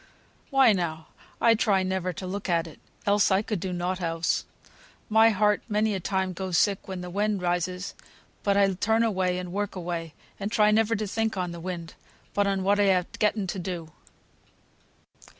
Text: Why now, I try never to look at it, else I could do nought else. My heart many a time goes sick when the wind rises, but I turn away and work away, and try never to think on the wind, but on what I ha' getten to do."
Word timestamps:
Why 0.49 0.73
now, 0.73 1.09
I 1.39 1.53
try 1.53 1.83
never 1.83 2.11
to 2.11 2.25
look 2.25 2.49
at 2.49 2.65
it, 2.65 2.79
else 3.05 3.29
I 3.29 3.43
could 3.43 3.59
do 3.59 3.71
nought 3.71 4.01
else. 4.01 4.45
My 5.09 5.29
heart 5.29 5.61
many 5.69 5.93
a 5.93 5.99
time 5.99 6.33
goes 6.33 6.57
sick 6.57 6.87
when 6.87 7.01
the 7.01 7.11
wind 7.11 7.43
rises, 7.43 7.93
but 8.41 8.57
I 8.57 8.73
turn 8.73 9.03
away 9.03 9.37
and 9.37 9.53
work 9.53 9.75
away, 9.75 10.15
and 10.39 10.51
try 10.51 10.71
never 10.71 10.95
to 10.95 11.05
think 11.05 11.37
on 11.37 11.51
the 11.51 11.59
wind, 11.59 11.93
but 12.33 12.47
on 12.47 12.63
what 12.63 12.79
I 12.79 12.99
ha' 12.99 13.05
getten 13.19 13.45
to 13.45 13.59
do." 13.59 13.91